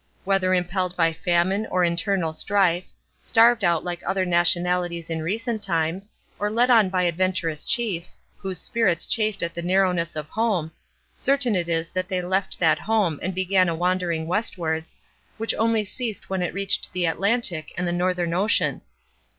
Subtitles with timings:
[0.23, 2.89] Whether impelled by famine or internal strife,
[3.21, 8.57] starved out like other nationalities in recent times, or led on by adventurous chiefs, whose
[8.59, 10.71] spirit chafed at the narrowness of home,
[11.15, 14.97] certain it is that they left that home and began a wandering westwards,
[15.37, 18.81] which only ceased when it reached the Atlantic and the Northern Ocean.